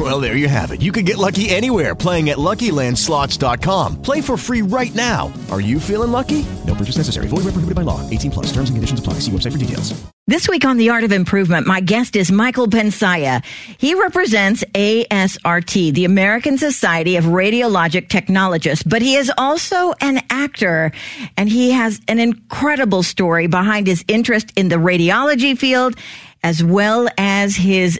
[0.00, 0.80] Well, there you have it.
[0.80, 4.00] You can get lucky anywhere playing at LuckyLandSlots.com.
[4.00, 5.30] Play for free right now.
[5.50, 6.46] Are you feeling lucky?
[6.66, 7.28] No purchase necessary.
[7.28, 8.08] Void where prohibited by law.
[8.08, 8.46] 18 plus.
[8.46, 9.14] Terms and conditions apply.
[9.20, 10.02] See website for details.
[10.26, 13.44] This week on The Art of Improvement, my guest is Michael Benzaia.
[13.76, 20.92] He represents ASRT, the American Society of Radiologic Technologists, but he is also an actor
[21.36, 25.96] and he has an incredible story behind his interest in the radiology field
[26.42, 27.98] as well as his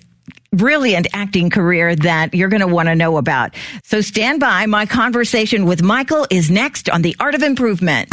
[0.53, 3.55] brilliant acting career that you're going to want to know about.
[3.85, 4.67] So stand by.
[4.67, 8.09] My conversation with Michael is next on The Art of Improvement.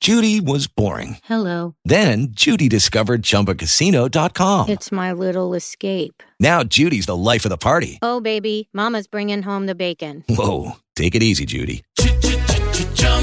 [0.00, 1.18] Judy was boring.
[1.22, 1.76] Hello.
[1.84, 4.68] Then Judy discovered ChumbaCasino.com.
[4.68, 6.24] It's my little escape.
[6.40, 8.00] Now Judy's the life of the party.
[8.02, 10.24] Oh, baby, Mama's bringing home the bacon.
[10.28, 11.84] Whoa, take it easy, Judy.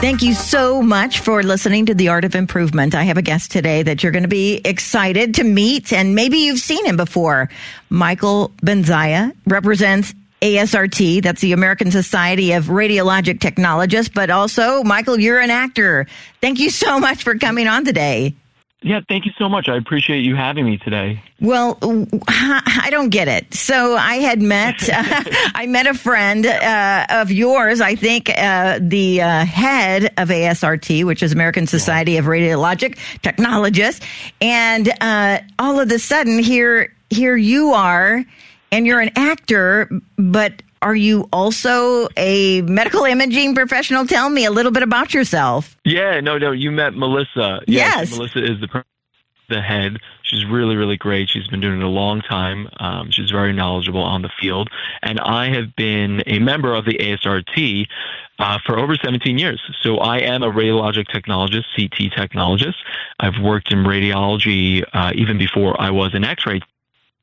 [0.00, 2.94] Thank you so much for listening to The Art of Improvement.
[2.94, 6.38] I have a guest today that you're going to be excited to meet, and maybe
[6.38, 7.50] you've seen him before.
[7.90, 15.40] Michael Benzaia represents ASRT, that's the American Society of Radiologic Technologists, but also, Michael, you're
[15.40, 16.06] an actor.
[16.40, 18.36] Thank you so much for coming on today.
[18.80, 19.68] Yeah, thank you so much.
[19.68, 21.20] I appreciate you having me today.
[21.40, 21.78] Well,
[22.28, 23.52] I don't get it.
[23.52, 27.80] So I had met, I met a friend uh, of yours.
[27.80, 34.04] I think uh, the uh, head of ASRT, which is American Society of Radiologic Technologists,
[34.40, 38.24] and uh, all of a sudden, here, here you are,
[38.70, 44.06] and you're an actor, but are you also a medical imaging professional?
[44.06, 45.76] Tell me a little bit about yourself.
[45.84, 47.60] Yeah, no, no, you met Melissa.
[47.66, 48.16] Yes.
[48.16, 48.84] Melissa is the
[49.48, 49.98] the head.
[50.22, 51.28] She's really, really great.
[51.30, 52.68] She's been doing it a long time.
[52.80, 54.68] Um, she's very knowledgeable on the field.
[55.02, 57.86] And I have been a member of the ASRT
[58.38, 59.60] uh, for over 17 years.
[59.82, 62.76] So I am a radiologic technologist, CT technologist.
[63.18, 66.60] I've worked in radiology uh, even before I was an X-ray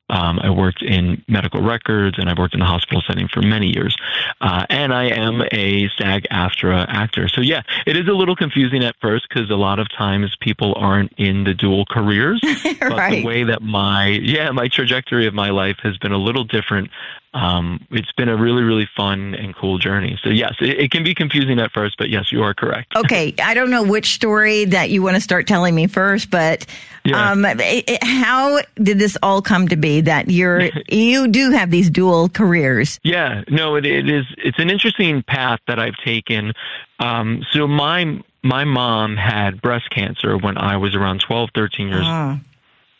[0.08, 3.68] um, I worked in medical records and I've worked in the hospital setting for many
[3.68, 3.96] years.
[4.40, 7.28] Uh, and I am a SAG AFTRA actor.
[7.28, 10.74] So, yeah, it is a little confusing at first because a lot of times people
[10.76, 12.40] aren't in the dual careers.
[12.78, 13.10] But right.
[13.22, 16.90] the way that my, yeah, my trajectory of my life has been a little different.
[17.36, 20.18] Um, it's been a really, really fun and cool journey.
[20.22, 22.92] So, yes, it, it can be confusing at first, but yes, you are correct.
[22.96, 26.64] okay, I don't know which story that you want to start telling me first, but
[27.04, 27.32] Yeah.
[27.32, 31.70] um, it, it- how did this all come to be that you're you do have
[31.70, 32.98] these dual careers?
[33.02, 34.24] Yeah, no, it, it is.
[34.38, 36.54] It's an interesting path that I've taken.
[37.00, 42.00] Um, so my my mom had breast cancer when I was around 12, 13 years
[42.06, 42.38] Ah.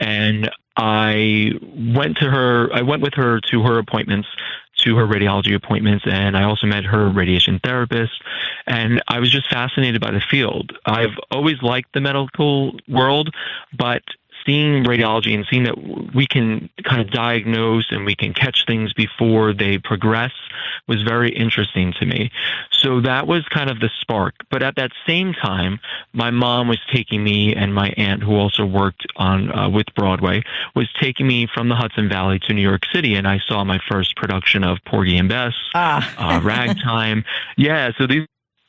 [0.00, 1.52] and I
[1.94, 2.72] went to her.
[2.72, 4.28] I went with her to her appointments,
[4.78, 8.12] to her radiology appointments, and I also met her radiation therapist.
[8.66, 10.72] And I was just fascinated by the field.
[10.84, 13.34] I've always liked the medical world,
[13.76, 14.02] but
[14.46, 15.76] seeing radiology and seeing that
[16.14, 20.32] we can kind of diagnose and we can catch things before they progress
[20.88, 22.30] was very interesting to me.
[22.70, 24.34] So that was kind of the spark.
[24.50, 25.80] But at that same time,
[26.12, 30.42] my mom was taking me and my aunt, who also worked on uh, with Broadway,
[30.76, 33.80] was taking me from the Hudson Valley to New York City, and I saw my
[33.90, 36.36] first production of Porgy and Bess, Ah.
[36.36, 37.24] uh, Ragtime.
[37.56, 38.26] Yeah, so these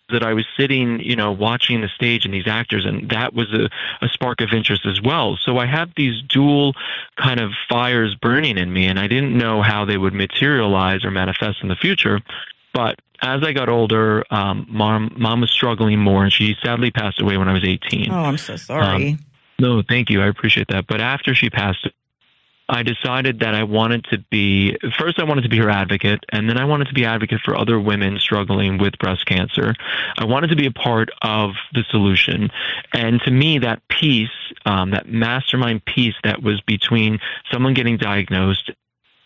[0.10, 3.52] that I was sitting, you know, watching the stage and these actors, and that was
[3.54, 3.70] a,
[4.02, 5.38] a spark of interest as well.
[5.42, 6.74] So I had these dual
[7.18, 11.12] kind of fires burning in me, and I didn't know how they would materialize or
[11.12, 12.22] manifest in the future.
[12.74, 17.20] But as I got older, um, mom, mom was struggling more, and she sadly passed
[17.20, 18.12] away when I was 18.
[18.12, 19.10] Oh, I'm so sorry.
[19.10, 19.20] Um,
[19.60, 20.22] no, thank you.
[20.22, 20.88] I appreciate that.
[20.88, 21.88] But after she passed,
[22.70, 26.50] I decided that I wanted to be first I wanted to be her advocate and
[26.50, 29.74] then I wanted to be advocate for other women struggling with breast cancer.
[30.18, 32.50] I wanted to be a part of the solution.
[32.94, 34.30] And to me that piece,
[34.66, 37.20] um, that mastermind piece that was between
[37.52, 38.72] someone getting diagnosed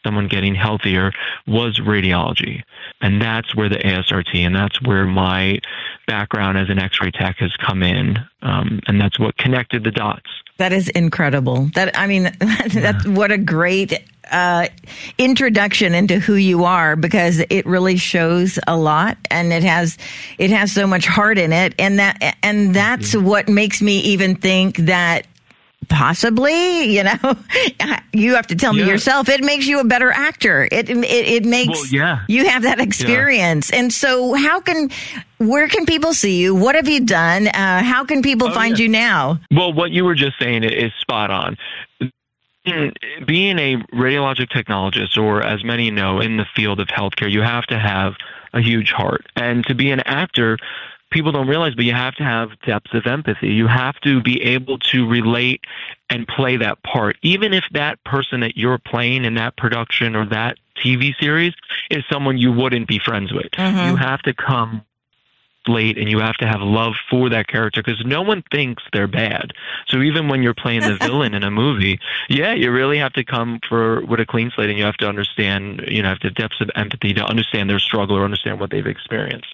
[0.04, 1.12] someone getting healthier
[1.48, 2.64] was radiology.
[3.02, 5.60] And that's where the ASRT and that's where my
[6.08, 10.30] background as an X-ray tech has come in, um, and that's what connected the dots.
[10.58, 11.70] That is incredible.
[11.74, 13.94] That I mean, that's what a great
[14.32, 14.68] uh,
[15.18, 19.98] introduction into who you are because it really shows a lot and it has
[20.38, 24.36] it has so much heart in it and that and that's what makes me even
[24.36, 25.26] think that
[25.90, 27.18] possibly you know?
[28.14, 29.30] You have to tell me yourself.
[29.30, 30.68] It makes you a better actor.
[30.70, 32.26] It it, it makes Well, yeah.
[32.28, 33.72] you have that experience.
[33.72, 34.90] And so how can
[35.38, 36.54] where can people see you?
[36.54, 37.48] What have you done?
[37.48, 38.84] Uh, how can people Oh, find yeah.
[38.84, 39.40] you now?
[39.50, 41.58] Well, what you were just saying is spot on.
[42.66, 42.94] Being-
[43.26, 47.64] Being a radiologic technologist, or as many know in the field of healthcare, you have
[47.68, 48.16] to have
[48.54, 49.26] a huge heart.
[49.38, 50.58] And to be an actor,
[51.12, 53.50] people don't realize, but you have to have depths of empathy.
[53.50, 55.62] You have to be able to relate
[56.10, 60.26] and play that part, even if that person that you're playing in that production or
[60.28, 61.54] that TV series
[61.90, 63.52] is someone you wouldn't be friends with.
[63.52, 63.92] Mm-hmm.
[63.92, 64.84] You have to come
[65.68, 69.08] late and you have to have love for that character because no one thinks they're
[69.08, 69.52] bad.
[69.88, 72.00] So even when you're playing the villain in a movie,
[72.30, 75.08] yeah, you really have to come for with a clean slate and you have to
[75.08, 78.72] understand, you know, have the depths of empathy to understand their struggle or understand what
[78.72, 79.54] they've experienced.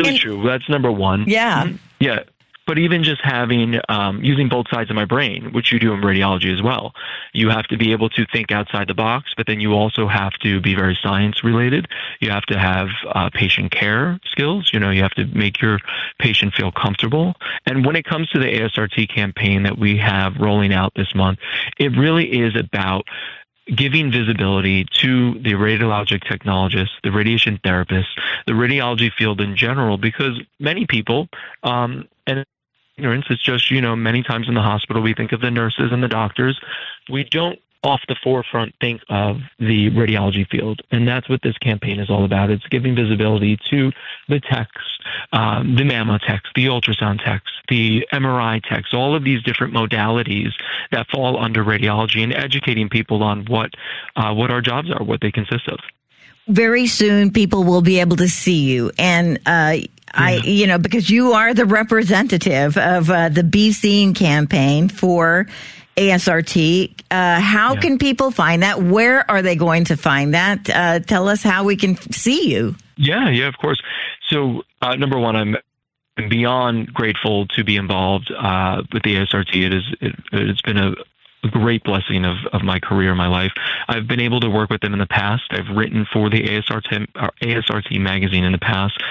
[0.00, 0.42] Really And- true.
[0.46, 1.24] That's number one.
[1.26, 1.68] yeah
[2.00, 2.20] Yeah.
[2.66, 6.02] But even just having, um, using both sides of my brain, which you do in
[6.02, 6.94] radiology as well,
[7.32, 10.34] you have to be able to think outside the box, but then you also have
[10.44, 11.88] to be very science related.
[12.20, 14.70] You have to have uh, patient care skills.
[14.72, 15.80] You know, you have to make your
[16.20, 17.34] patient feel comfortable.
[17.66, 21.40] And when it comes to the ASRT campaign that we have rolling out this month,
[21.76, 23.04] it really is about
[23.74, 28.08] giving visibility to the radiologic technologists, the radiation therapists,
[28.46, 31.28] the radiology field in general, because many people,
[31.62, 32.44] um, and
[32.96, 35.92] ignorance, it's just, you know, many times in the hospital we think of the nurses
[35.92, 36.60] and the doctors.
[37.08, 40.82] We don't off the forefront think of the radiology field.
[40.90, 42.50] And that's what this campaign is all about.
[42.50, 43.90] It's giving visibility to
[44.28, 44.98] the techs,
[45.32, 50.50] um, the mammo techs, the ultrasound techs, the MRI techs, all of these different modalities
[50.92, 53.70] that fall under radiology and educating people on what,
[54.16, 55.78] uh, what our jobs are, what they consist of.
[56.48, 59.76] very soon people will be able to see you and uh
[60.12, 65.46] I, you know, because you are the representative of uh, the Be Seen campaign for
[65.96, 66.94] ASRT.
[67.10, 67.80] Uh, how Yeah.
[67.80, 68.82] can people find that?
[68.82, 70.68] Where are they going to find that?
[70.70, 72.76] Uh, tell us how we can see you.
[72.96, 73.80] Yeah, yeah, of course.
[74.28, 75.56] So, uh, number one, I'm
[76.28, 79.54] beyond grateful to be involved uh, with the ASRT.
[79.54, 80.92] It is it, it's been a,
[81.44, 83.52] a great blessing of, of my career, my life.
[83.88, 85.44] I've been able to work with them in the past.
[85.50, 89.02] I've written for the ASRT uh, ASRT magazine in the past.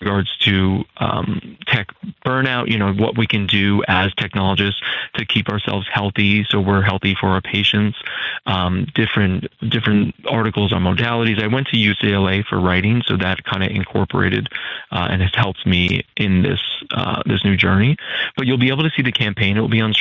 [0.00, 1.88] Regards to um, tech
[2.24, 4.80] burnout, you know what we can do as technologists
[5.14, 7.98] to keep ourselves healthy, so we're healthy for our patients.
[8.46, 11.42] Um, different different articles on modalities.
[11.42, 14.48] I went to UCLA for writing, so that kind of incorporated
[14.90, 16.60] uh, and has helped me in this
[16.92, 17.96] uh, this new journey.
[18.36, 19.56] But you'll be able to see the campaign.
[19.56, 19.92] It will be on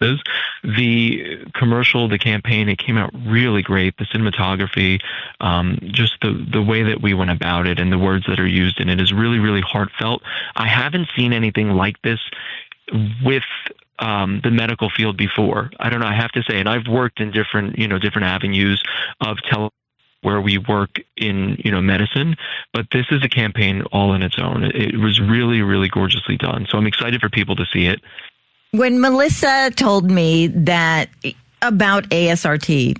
[0.00, 0.20] is.
[0.64, 3.96] The commercial, the campaign, it came out really great.
[3.96, 5.00] The cinematography,
[5.40, 8.46] um, just the the way that we went about it, and the words that are
[8.46, 10.22] used in it is really, really heartfelt.
[10.56, 12.20] I haven't seen anything like this
[13.24, 13.44] with
[13.98, 15.70] um, the medical field before.
[15.78, 16.06] I don't know.
[16.06, 18.82] I have to say, and I've worked in different, you know, different avenues
[19.20, 19.70] of tele
[20.22, 22.36] where we work in you know medicine
[22.72, 26.66] but this is a campaign all in its own it was really really gorgeously done
[26.68, 28.00] so i'm excited for people to see it
[28.72, 31.08] When Melissa told me that
[31.62, 32.98] about ASRT,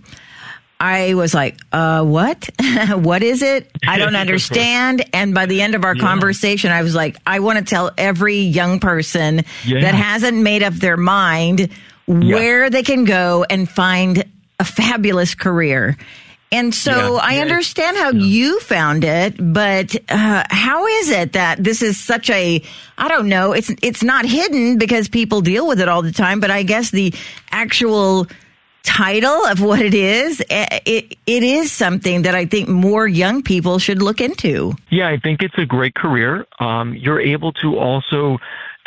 [0.81, 2.49] I was like, uh, what?
[2.95, 3.71] what is it?
[3.87, 5.05] I don't understand.
[5.13, 8.37] And by the end of our conversation, I was like, I want to tell every
[8.39, 9.81] young person Yeah.
[9.83, 11.69] that hasn't made up their mind
[12.07, 14.25] where they can go and find
[14.59, 15.97] a fabulous career.
[16.51, 17.21] And so Yeah.
[17.23, 17.43] I Yeah.
[17.43, 22.63] understand how you found it, but uh, how is it that this is such a
[22.97, 26.41] I don't know, it's it's not hidden because people deal with it all the time,
[26.41, 27.13] but I guess the
[27.53, 28.27] actual
[28.83, 33.43] title of what it is, eh, it it is something that I think more young
[33.43, 34.75] people should look into.
[34.89, 36.47] Yeah, I think it's a great career.
[36.59, 38.39] Um, you're able to also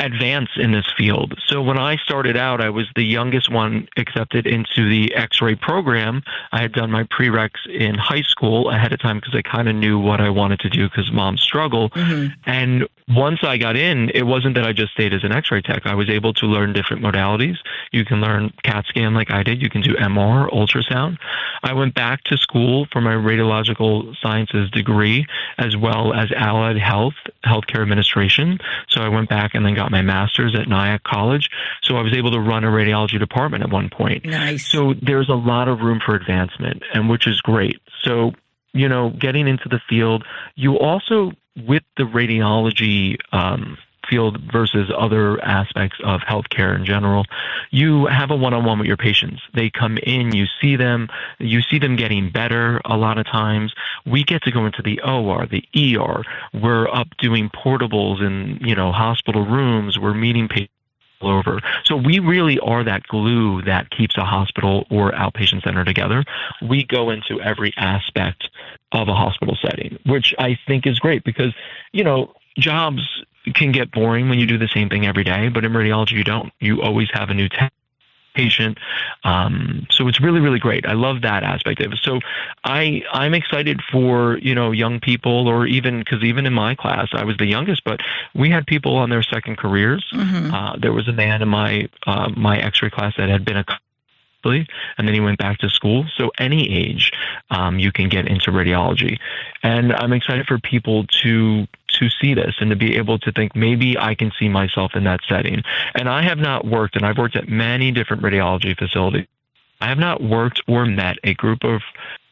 [0.01, 1.39] advance in this field.
[1.45, 6.23] So when I started out, I was the youngest one accepted into the X-ray program.
[6.51, 9.75] I had done my prereqs in high school ahead of time because I kind of
[9.75, 11.93] knew what I wanted to do because mom struggled.
[11.93, 12.33] Mm-hmm.
[12.45, 15.85] And once I got in, it wasn't that I just stayed as an X-ray tech.
[15.85, 17.57] I was able to learn different modalities.
[17.91, 19.61] You can learn CAT scan like I did.
[19.61, 21.17] You can do MR, ultrasound.
[21.63, 25.25] I went back to school for my radiological sciences degree
[25.57, 27.13] as well as allied health,
[27.45, 28.59] healthcare administration.
[28.89, 31.49] So I went back and then got my master's at Nyack College.
[31.83, 34.25] So I was able to run a radiology department at one point.
[34.25, 34.65] Nice.
[34.65, 37.79] So there's a lot of room for advancement, and which is great.
[38.03, 38.31] So,
[38.73, 40.23] you know, getting into the field,
[40.55, 41.33] you also
[41.67, 43.77] with the radiology um,
[44.11, 47.25] field versus other aspects of healthcare in general,
[47.71, 49.41] you have a one-on-one with your patients.
[49.55, 51.07] They come in, you see them,
[51.39, 53.73] you see them getting better a lot of times.
[54.05, 56.23] We get to go into the OR, the ER.
[56.53, 59.97] We're up doing portables in, you know, hospital rooms.
[59.97, 60.73] We're meeting patients
[61.21, 61.59] over.
[61.85, 66.23] So we really are that glue that keeps a hospital or outpatient center together.
[66.61, 68.49] We go into every aspect
[68.91, 71.53] of a hospital setting, which I think is great because,
[71.93, 73.01] you know, jobs
[73.55, 76.23] can get boring when you do the same thing every day, but in radiology you
[76.23, 76.51] don't.
[76.59, 77.73] You always have a new tech
[78.33, 78.77] patient.
[79.25, 80.85] Um, so it's really, really great.
[80.85, 81.99] I love that aspect of it.
[82.01, 82.21] So
[82.63, 87.09] I, I'm excited for, you know, young people or even, because even in my class,
[87.11, 87.99] I was the youngest, but
[88.33, 90.05] we had people on their second careers.
[90.13, 90.53] Mm-hmm.
[90.53, 93.65] Uh, there was a man in my, uh, my x-ray class that had been a
[94.43, 96.05] and then he went back to school.
[96.15, 97.11] So any age,
[97.49, 99.17] um, you can get into radiology,
[99.63, 101.67] and I'm excited for people to
[101.99, 105.03] to see this and to be able to think maybe I can see myself in
[105.03, 105.61] that setting.
[105.93, 109.27] And I have not worked, and I've worked at many different radiology facilities.
[109.81, 111.81] I have not worked or met a group of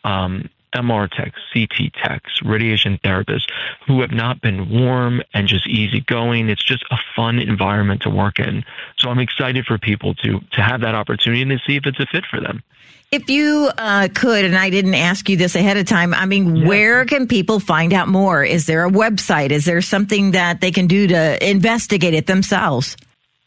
[0.04, 3.46] um, MR techs, CT techs, radiation therapists
[3.88, 6.50] who have not been warm and just easygoing.
[6.50, 8.64] It's just a fun environment to work in.
[8.98, 12.00] So I'm excited for people to to have that opportunity and to see if it's
[12.00, 12.64] a fit for them.
[13.12, 16.58] If you uh, could, and I didn't ask you this ahead of time, I mean,
[16.58, 16.68] yeah.
[16.68, 18.44] where can people find out more?
[18.44, 19.50] Is there a website?
[19.50, 22.96] Is there something that they can do to investigate it themselves?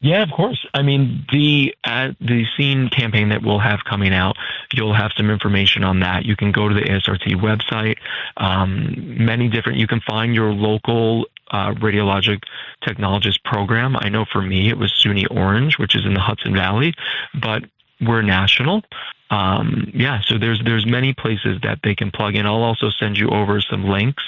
[0.02, 0.66] Yeah, of course.
[0.74, 4.36] I mean, the uh, the scene campaign that we'll have coming out,
[4.74, 6.24] you'll have some information on that.
[6.24, 7.98] You can go to the ASRT website.
[8.36, 9.78] Um, many different.
[9.78, 12.42] You can find your local uh, radiologic
[12.82, 13.96] technologist program.
[13.96, 16.94] I know for me, it was SUNY Orange, which is in the Hudson Valley,
[17.40, 17.62] but
[18.00, 18.82] we're national.
[19.30, 22.44] Um, yeah, so there's there's many places that they can plug in.
[22.44, 24.24] I'll also send you over some links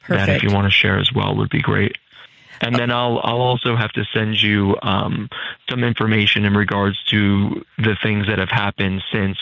[0.00, 0.26] Perfect.
[0.26, 1.98] that if you want to share as well would be great.
[2.60, 5.28] And then I'll I'll also have to send you um,
[5.68, 9.38] some information in regards to the things that have happened since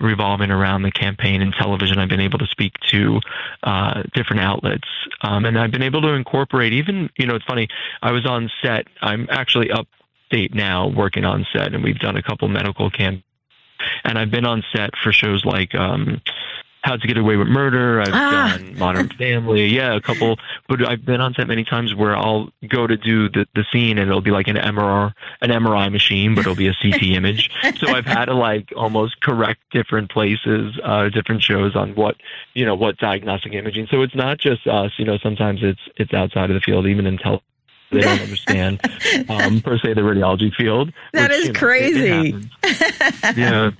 [0.00, 1.98] revolving around the campaign and television.
[1.98, 3.20] I've been able to speak to
[3.62, 4.88] uh, different outlets,
[5.22, 6.72] um, and I've been able to incorporate.
[6.72, 7.68] Even you know, it's funny.
[8.02, 8.86] I was on set.
[9.00, 13.22] I'm actually upstate now, working on set, and we've done a couple medical camp.
[14.04, 16.20] And I've been on set for shows like um,
[16.82, 18.00] how to Get Away with Murder.
[18.00, 18.56] I've ah.
[18.56, 19.66] done Modern Family.
[19.66, 20.36] Yeah, a couple.
[20.68, 23.98] But I've been on set many times where I'll go to do the, the scene
[23.98, 27.50] and it'll be like an MRI, an MRI machine, but it'll be a CT image.
[27.78, 32.16] So I've had to like almost correct different places, uh, different shows on what
[32.54, 33.86] you know what diagnostic imaging.
[33.90, 34.92] So it's not just us.
[34.98, 37.46] You know, sometimes it's it's outside of the field, even in television
[37.92, 38.80] they don't understand
[39.28, 40.92] um, per se the radiology field.
[41.12, 42.08] That which, is you know, crazy.
[42.08, 43.70] It, it yeah.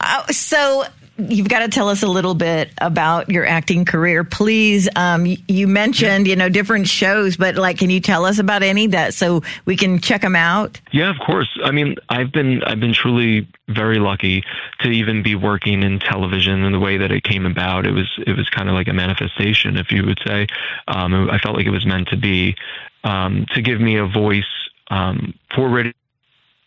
[0.00, 0.84] Uh, so
[1.28, 4.88] you've got to tell us a little bit about your acting career, please.
[4.96, 8.86] Um, you mentioned, you know, different shows, but like, can you tell us about any
[8.88, 10.80] that so we can check them out?
[10.92, 11.48] Yeah, of course.
[11.64, 14.42] I mean, I've been I've been truly very lucky
[14.80, 17.86] to even be working in television in the way that it came about.
[17.86, 20.46] It was it was kind of like a manifestation, if you would say.
[20.88, 22.56] Um, I felt like it was meant to be
[23.04, 24.44] um, to give me a voice
[24.90, 25.92] um, for radio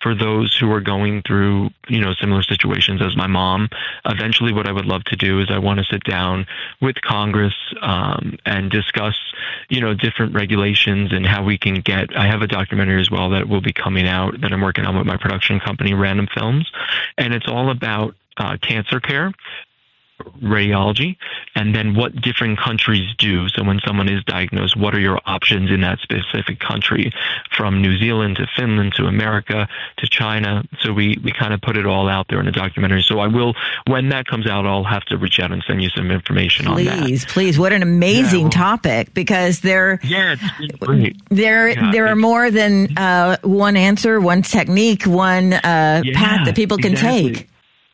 [0.03, 3.69] for those who are going through, you know, similar situations as my mom.
[4.05, 6.45] Eventually, what I would love to do is I want to sit down
[6.81, 9.15] with Congress um, and discuss,
[9.69, 12.15] you know, different regulations and how we can get.
[12.15, 14.98] I have a documentary as well that will be coming out that I'm working on
[14.98, 16.69] with my production company, Random Films,
[17.17, 19.31] and it's all about uh, cancer care
[20.42, 21.18] radiology
[21.56, 23.48] and then what different countries do.
[23.50, 27.12] So when someone is diagnosed, what are your options in that specific country
[27.56, 30.63] from New Zealand to Finland to America to China.
[30.80, 33.03] So we, we kind of put it all out there in a documentary.
[33.03, 33.56] So I will,
[33.88, 36.88] when that comes out, I'll have to reach out and send you some information please,
[36.89, 37.06] on that.
[37.06, 37.60] Please, please.
[37.60, 40.36] What an amazing yeah, well, topic because there, yeah,
[41.30, 46.56] there, yeah, there are more than uh, one answer, one technique, one uh, path that
[46.56, 47.34] people can exactly.
[47.34, 47.50] take.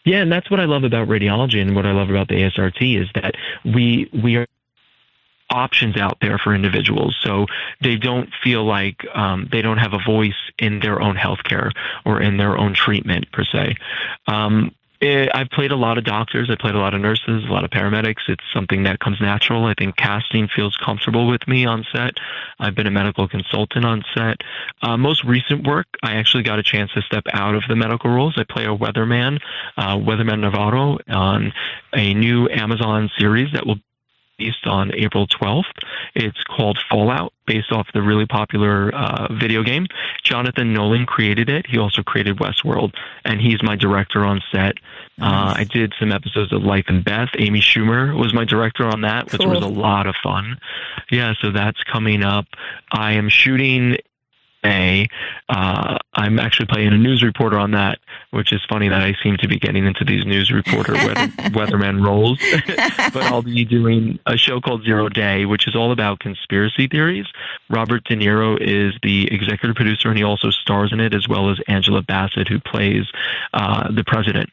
[0.06, 3.02] Yeah, and that's what I love about radiology and what I love about the ASRT
[3.02, 4.48] is that we we are
[5.50, 7.18] options out there for individuals.
[7.22, 7.48] So
[7.82, 11.72] they don't feel like um, they don't have a voice in their own healthcare
[12.06, 13.76] or in their own treatment per se.
[14.28, 16.50] Um, it, I've played a lot of doctors.
[16.50, 18.28] I played a lot of nurses, a lot of paramedics.
[18.28, 19.66] It's something that comes natural.
[19.66, 22.18] I think casting feels comfortable with me on set.
[22.60, 24.42] I've been a medical consultant on set.
[24.82, 28.10] Uh, most recent work, I actually got a chance to step out of the medical
[28.12, 28.36] roles.
[28.38, 29.40] I play a weatherman,
[29.78, 31.54] uh, Weatherman Navarro, on
[31.94, 33.78] a new Amazon series that will
[34.40, 35.64] released on April 12th.
[36.16, 39.88] It's called Fallout, based off the really popular uh, video game.
[40.24, 41.66] Jonathan Nolan created it.
[41.68, 42.94] He also created Westworld,
[43.26, 44.76] and he's my director on set.
[45.22, 47.30] Uh, I did some episodes of Life and Beth.
[47.38, 50.58] Amy Schumer was my director on that, which was a lot of fun.
[51.12, 52.46] Yeah, so that's coming up.
[52.92, 53.98] I am shooting
[54.66, 55.08] a.
[55.48, 58.00] Uh, I'm actually playing a news reporter on that,
[58.32, 62.06] which is funny that I seem to be getting into these news reporter weather, weatherman
[62.06, 62.40] roles.
[63.14, 67.26] but I'll be doing a show called Zero Day, which is all about conspiracy theories.
[67.70, 71.50] Robert De Niro is the executive producer, and he also stars in it, as well
[71.50, 73.06] as Angela Bassett, who plays
[73.54, 74.50] uh, the president.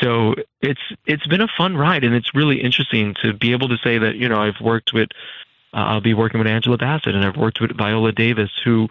[0.00, 3.78] So it's it's been a fun ride, and it's really interesting to be able to
[3.78, 5.08] say that you know I've worked with.
[5.72, 8.88] Uh, I'll be working with Angela Bassett, and I've worked with Viola Davis, who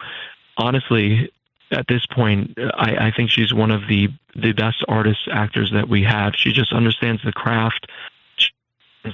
[0.56, 1.30] honestly
[1.70, 5.88] at this point, I, I think she's one of the the best artists actors that
[5.88, 6.34] we have.
[6.36, 7.90] She just understands the craft,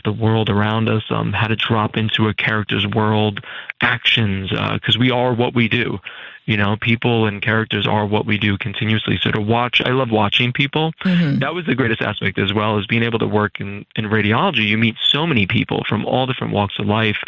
[0.05, 3.41] the world around us, um, how to drop into a character's world,
[3.81, 5.99] actions, because we are what we do.
[6.45, 9.17] You know, people and characters are what we do continuously.
[9.23, 10.93] So to watch, I love watching people.
[11.39, 14.67] That was the greatest aspect as well, as being able to work in, in radiology.
[14.67, 17.19] You meet so many people from all different walks of life,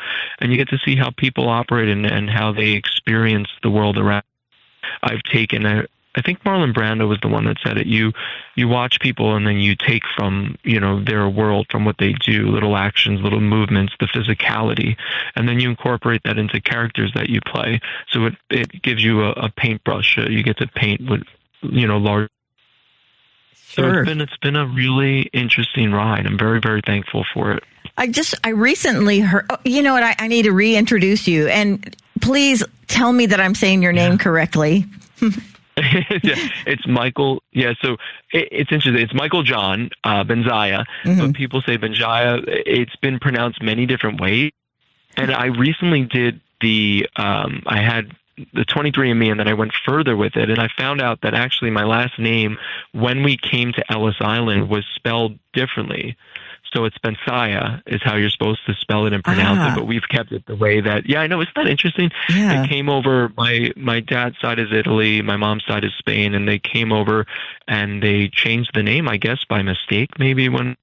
[0.41, 3.99] and you get to see how people operate and, and how they experience the world
[3.99, 4.25] around.
[5.03, 5.85] I've taken a,
[6.17, 7.87] I think Marlon Brando was the one that said it.
[7.87, 8.13] You
[8.55, 12.13] you watch people and then you take from you know their world, from what they
[12.13, 14.97] do, little actions, little movements, the physicality,
[15.37, 17.81] and then you incorporate that into characters that you play.
[18.11, 20.19] So it it gives you a, a paintbrush.
[20.19, 21.23] Uh, you get to paint with
[21.63, 22.29] you know large.
[23.55, 24.03] So Sure.
[24.03, 26.27] it's been it's been a really interesting ride.
[26.27, 27.65] I'm very very thankful for it.
[27.97, 30.03] I just, I recently heard, oh, you know what?
[30.03, 31.47] I, I need to reintroduce you.
[31.47, 34.87] And please tell me that I'm saying your name correctly.
[36.23, 37.43] yeah, it's Michael.
[37.53, 37.95] Yeah, so
[38.33, 38.97] it, it's interesting.
[38.97, 40.85] It's Michael John uh, Benzaya,
[41.19, 42.45] but people say Benzaya.
[42.47, 44.53] It's been pronounced many different ways.
[45.17, 47.09] And I recently did the.
[47.17, 48.13] Um, I had
[48.53, 51.71] the 23andMe, and then I went further with it, and I found out that actually
[51.71, 52.59] my last name,
[52.93, 56.17] when we came to Ellis Island, was spelled differently.
[56.75, 59.73] So it's Bensaya is how you're supposed to spell it and pronounce Ah.
[59.73, 61.09] it, but we've kept it the way that.
[61.09, 61.41] Yeah, I know.
[61.41, 62.11] Isn't that interesting?
[62.29, 62.65] Yeah.
[62.65, 63.31] It came over.
[63.37, 65.23] My my dad's side is Italy.
[65.23, 67.27] My mom's side is Spain, and they came over
[67.69, 70.79] and they changed the name, I guess, by mistake, maybe when it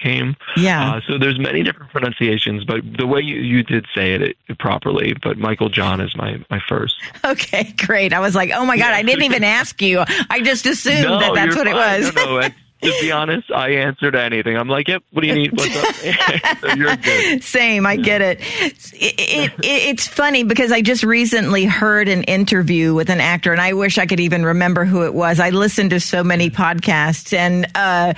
[0.00, 0.36] came.
[0.56, 0.92] Yeah.
[0.94, 4.58] Uh, so there's many different pronunciations, but the way you, you did say it, it
[4.58, 5.14] properly.
[5.22, 6.96] But Michael John is my my first.
[7.24, 8.12] Okay, great.
[8.12, 10.02] I was like, oh my God, I didn't even ask you.
[10.30, 11.74] I just assumed no, that that's what fine.
[11.76, 12.14] it was.
[12.14, 12.48] No, no,
[12.82, 14.56] to be honest, I answer to anything.
[14.56, 15.02] I'm like, yep.
[15.10, 15.52] What do you need?
[15.52, 15.94] What's up?
[16.60, 17.42] so you're good.
[17.42, 18.40] Same, I get it.
[18.60, 19.64] It, it, it.
[19.64, 23.98] It's funny because I just recently heard an interview with an actor, and I wish
[23.98, 25.40] I could even remember who it was.
[25.40, 28.14] I listened to so many podcasts, and uh,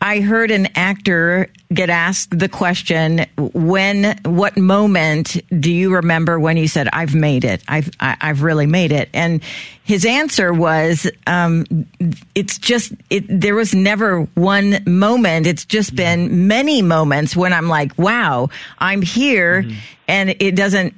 [0.00, 4.18] I heard an actor get asked the question, "When?
[4.24, 7.62] What moment do you remember when you said I've made it?
[7.68, 9.42] I've I, I've really made it?" And
[9.84, 11.86] his answer was, um,
[12.34, 13.24] "It's just it.
[13.28, 15.46] There was never one moment.
[15.46, 19.64] It's just been many moments when I'm like, wow, I'm here,
[20.08, 20.94] and it doesn't."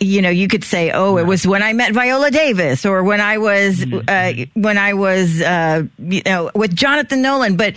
[0.00, 3.20] You know, you could say, "Oh, it was when I met Viola Davis, or when
[3.20, 7.74] I was uh, when I was, uh, you know, with Jonathan Nolan." But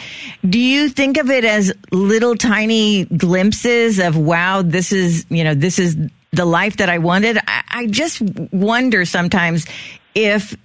[0.47, 5.53] do you think of it as little tiny glimpses of, "Wow, this is you know,
[5.53, 5.97] this is
[6.31, 7.37] the life that I wanted"?
[7.47, 9.65] I, I just wonder sometimes
[10.15, 10.55] if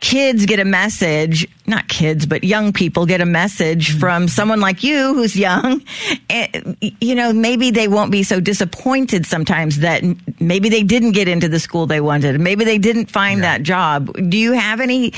[0.00, 4.00] kids get a message, not kids, but young people get a message mm.
[4.00, 5.82] from someone like you who's young.
[6.30, 10.02] And, you know, maybe they won't be so disappointed sometimes that
[10.40, 12.40] maybe they didn't get into the school they wanted.
[12.40, 14.12] Maybe they didn't find that job.
[14.28, 15.12] Do you have any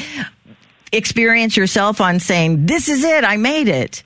[0.93, 4.03] experience yourself on saying, this is it, I made it?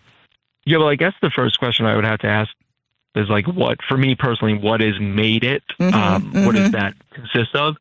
[0.67, 2.51] Yeah, well, I guess the first question I would have to ask
[3.15, 5.63] is like, what for me personally, what is made it?
[5.79, 6.73] Mm-hmm, um, What does mm-hmm.
[6.73, 7.77] that consist of?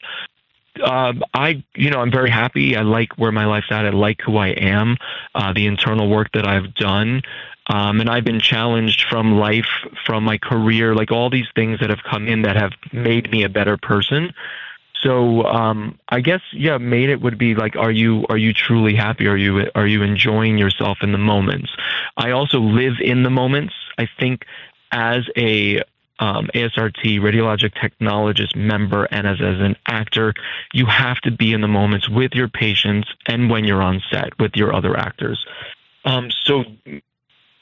[0.81, 2.75] Um, I, you know, I'm very happy.
[2.75, 3.85] I like where my life's at.
[3.85, 4.97] I like who I am,
[5.35, 7.21] uh, the internal work that I've done.
[7.67, 9.69] Um, and I've been challenged from life,
[10.05, 13.43] from my career, like all these things that have come in that have made me
[13.43, 14.33] a better person.
[15.01, 18.95] So um, I guess yeah, made it would be like, are you are you truly
[18.95, 19.27] happy?
[19.27, 21.75] Are you are you enjoying yourself in the moments?
[22.17, 23.73] I also live in the moments.
[23.97, 24.45] I think
[24.91, 25.83] as a
[26.19, 30.33] um, ASRT radiologic technologist member and as as an actor,
[30.73, 34.37] you have to be in the moments with your patients and when you're on set
[34.39, 35.45] with your other actors.
[36.05, 36.65] Um, so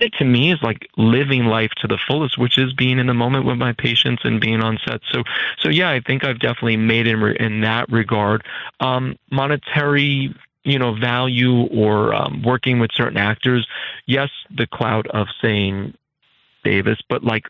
[0.02, 3.14] it to me is like living life to the fullest, which is being in the
[3.14, 5.02] moment with my patients and being on set.
[5.12, 5.24] So,
[5.60, 8.44] so yeah, I think I've definitely made in, re- in that regard.
[8.80, 10.34] Um, monetary,
[10.64, 13.68] you know, value or um, working with certain actors,
[14.08, 15.94] yes, the clout of saying
[16.64, 17.48] Davis, but like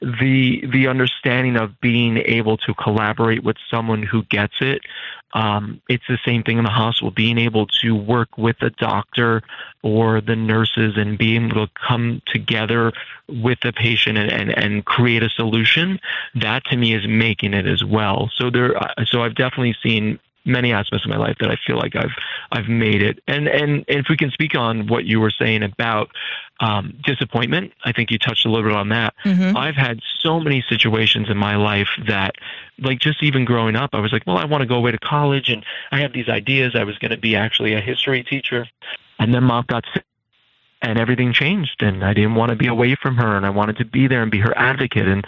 [0.00, 4.82] the the understanding of being able to collaborate with someone who gets it.
[5.34, 7.10] Um, it's the same thing in the hospital.
[7.10, 9.42] Being able to work with a doctor
[9.82, 12.92] or the nurses and being able to come together
[13.28, 15.98] with the patient and, and, and create a solution.
[16.34, 18.30] That to me is making it as well.
[18.34, 18.74] So there,
[19.06, 22.14] so I've definitely seen many aspects of my life that I feel like I've
[22.50, 23.20] I've made it.
[23.26, 26.10] And and if we can speak on what you were saying about
[26.62, 29.14] um, disappointment, I think you touched a little bit on that.
[29.24, 29.56] Mm-hmm.
[29.56, 32.36] I've had so many situations in my life that,
[32.78, 34.98] like, just even growing up, I was like, well, I want to go away to
[34.98, 36.74] college, and I have these ideas.
[36.76, 38.66] I was going to be actually a history teacher,
[39.18, 40.04] and then mom got sick
[40.84, 43.76] and everything changed and I didn't want to be away from her and I wanted
[43.76, 45.24] to be there and be her advocate and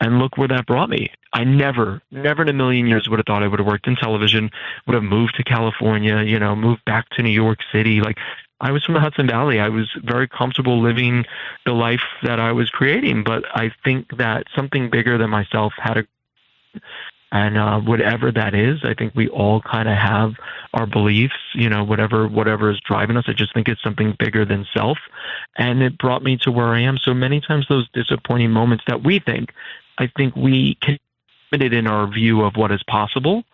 [0.00, 1.10] and look where that brought me.
[1.32, 3.96] I never, never in a million years would have thought I would have worked in
[3.96, 4.50] television,
[4.86, 8.00] would have moved to California, you know, moved back to New York City.
[8.00, 8.18] Like
[8.60, 9.60] I was from the Hudson Valley.
[9.60, 11.24] I was very comfortable living
[11.64, 15.98] the life that I was creating, but I think that something bigger than myself had
[15.98, 16.04] a
[17.30, 20.32] and uh, whatever that is, I think we all kind of have
[20.72, 21.36] our beliefs.
[21.54, 23.24] You know, whatever whatever is driving us.
[23.28, 24.98] I just think it's something bigger than self,
[25.56, 26.96] and it brought me to where I am.
[26.96, 29.52] So many times, those disappointing moments that we think,
[29.98, 30.98] I think we can
[31.52, 33.44] it in our view of what is possible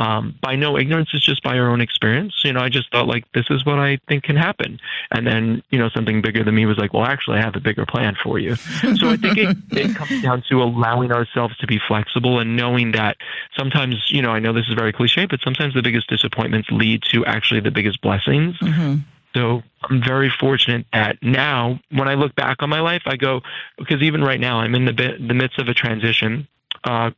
[0.00, 2.34] um, by no ignorance, it's just by our own experience.
[2.42, 5.62] You know, I just thought like this is what I think can happen, and then
[5.68, 8.16] you know something bigger than me was like, well, actually, I have a bigger plan
[8.20, 8.56] for you.
[8.56, 12.92] so I think it, it comes down to allowing ourselves to be flexible and knowing
[12.92, 13.18] that
[13.54, 17.02] sometimes, you know, I know this is very cliche, but sometimes the biggest disappointments lead
[17.12, 18.56] to actually the biggest blessings.
[18.56, 19.00] Mm-hmm.
[19.34, 23.42] So I'm very fortunate that now, when I look back on my life, I go
[23.76, 26.48] because even right now, I'm in the the midst of a transition.
[26.84, 27.10] Uh,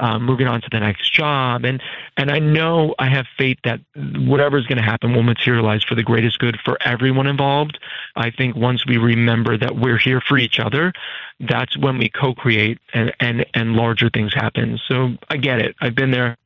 [0.00, 1.64] um, moving on to the next job.
[1.64, 1.82] And
[2.16, 5.94] and I know I have faith that whatever is going to happen will materialize for
[5.94, 7.78] the greatest good for everyone involved.
[8.16, 10.92] I think once we remember that we're here for each other,
[11.40, 14.78] that's when we co-create and and and larger things happen.
[14.86, 15.76] So I get it.
[15.80, 16.36] I've been there.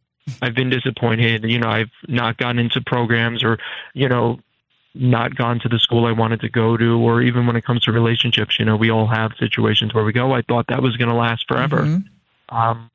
[0.43, 1.45] I've been disappointed.
[1.45, 3.59] You know, I've not gotten into programs or,
[3.95, 4.41] you know,
[4.95, 7.83] not gone to the school I wanted to go to, or even when it comes
[7.85, 10.97] to relationships, you know, we all have situations where we go, I thought that was
[10.97, 11.79] going to last forever.
[11.79, 12.57] Mm-hmm.
[12.57, 12.91] Um,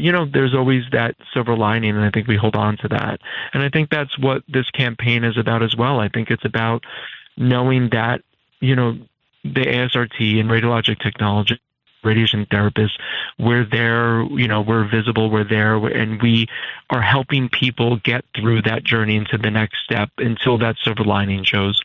[0.00, 3.20] you know, there's always that silver lining, and I think we hold on to that.
[3.52, 6.00] And I think that's what this campaign is about as well.
[6.00, 6.84] I think it's about
[7.36, 8.22] knowing that
[8.60, 8.96] you know
[9.42, 11.58] the ASRT and radiologic technology
[12.02, 12.98] radiation therapists
[13.38, 16.46] we're there you know we're visible we're there and we
[16.90, 21.42] are helping people get through that journey into the next step until that silver lining
[21.42, 21.82] shows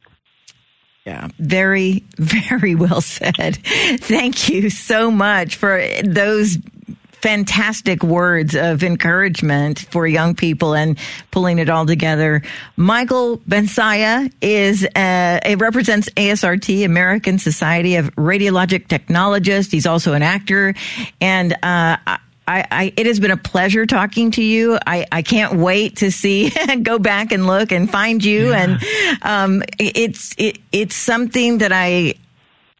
[1.05, 3.57] yeah, very, very well said.
[3.65, 6.57] Thank you so much for those
[7.21, 10.97] fantastic words of encouragement for young people and
[11.31, 12.41] pulling it all together.
[12.77, 19.71] Michael Benzaia is uh, it represents ASRT, American Society of Radiologic Technologists.
[19.71, 20.73] He's also an actor,
[21.19, 21.97] and uh,
[22.49, 24.79] I, I, it has been a pleasure talking to you.
[24.87, 26.51] I, I can't wait to see,
[26.81, 28.49] go back and look and find you.
[28.49, 28.63] Yeah.
[28.63, 32.15] And um, it's it, it's something that I,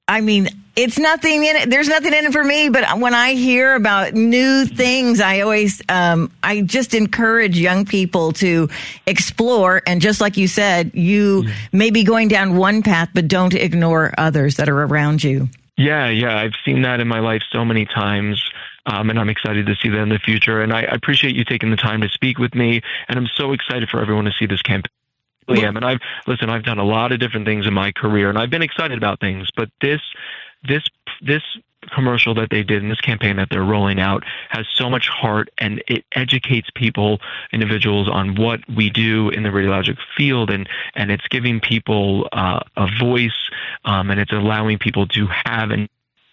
[0.08, 1.70] I mean, it's nothing in it.
[1.70, 2.70] There's nothing in it for me.
[2.70, 8.32] But when I hear about new things, I always, um, I just encourage young people
[8.34, 8.70] to
[9.06, 9.82] explore.
[9.86, 11.54] And just like you said, you yeah.
[11.72, 15.50] may be going down one path, but don't ignore others that are around you.
[15.78, 16.38] Yeah, yeah.
[16.38, 18.44] I've seen that in my life so many times.
[18.86, 20.62] Um, and I'm excited to see that in the future.
[20.62, 22.82] And I, I appreciate you taking the time to speak with me.
[23.08, 24.90] And I'm so excited for everyone to see this campaign
[25.58, 25.76] am.
[25.76, 28.50] And I've listen, I've done a lot of different things in my career, and I've
[28.50, 29.50] been excited about things.
[29.56, 30.02] But this
[30.64, 30.84] this
[31.22, 31.44] this
[31.92, 35.50] commercial that they did in this campaign that they're rolling out has so much heart
[35.58, 37.20] and it educates people
[37.52, 42.60] individuals on what we do in the radiologic field and and it's giving people uh,
[42.76, 43.50] a voice
[43.86, 45.88] um, and it's allowing people to have an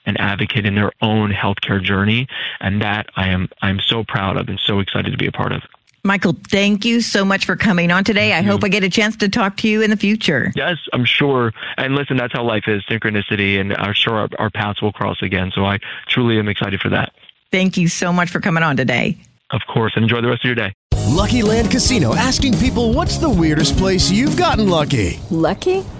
[0.04, 2.28] an advocate in their own healthcare journey
[2.60, 5.52] and that I am I'm so proud of and so excited to be a part
[5.52, 5.62] of.
[6.06, 8.30] Michael, thank you so much for coming on today.
[8.30, 8.52] Thank I you.
[8.52, 10.52] hope I get a chance to talk to you in the future.
[10.54, 11.52] Yes, I'm sure.
[11.76, 15.20] And listen, that's how life is synchronicity, and I'm sure our, our paths will cross
[15.20, 15.50] again.
[15.54, 17.12] So I truly am excited for that.
[17.50, 19.18] Thank you so much for coming on today.
[19.50, 20.72] Of course, and enjoy the rest of your day.
[21.08, 25.20] Lucky Land Casino asking people what's the weirdest place you've gotten lucky?
[25.30, 25.84] Lucky?